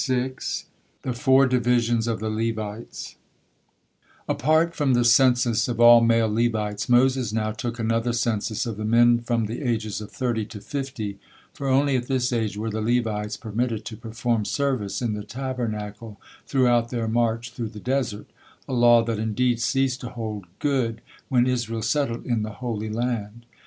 THE 0.01 1.13
FOUR 1.13 1.45
DIVISIONS 1.45 2.07
OF 2.07 2.19
THE 2.19 2.31
LEVITES 2.31 3.17
Apart 4.27 4.73
from 4.73 4.95
the 4.95 5.05
census 5.05 5.67
of 5.67 5.79
all 5.79 6.01
male 6.01 6.27
Levites, 6.27 6.89
Moses 6.89 7.31
now 7.31 7.51
took 7.51 7.77
another 7.77 8.11
census 8.11 8.65
of 8.65 8.77
the 8.77 8.83
men 8.83 9.19
from 9.19 9.45
the 9.45 9.61
ages 9.61 10.01
of 10.01 10.09
thirty 10.09 10.43
to 10.45 10.59
fifty, 10.59 11.19
for 11.53 11.67
only 11.67 11.95
at 11.95 12.07
this 12.07 12.33
age 12.33 12.57
were 12.57 12.71
the 12.71 12.81
Levites 12.81 13.37
permitted 13.37 13.85
to 13.85 13.95
perform 13.95 14.43
service 14.43 15.03
in 15.03 15.13
the 15.13 15.23
Tabernacle 15.23 16.19
throughout 16.47 16.89
their 16.89 17.07
march 17.07 17.51
through 17.51 17.69
the 17.69 17.79
desert, 17.79 18.25
a 18.67 18.73
law 18.73 19.03
that 19.03 19.19
indeed 19.19 19.61
ceased 19.61 20.01
to 20.01 20.09
hold 20.09 20.45
good 20.57 21.01
when 21.29 21.45
Israel 21.45 21.83
settled 21.83 22.25
in 22.25 22.41
the 22.41 22.53
Holy 22.53 22.89
Land. 22.89 23.45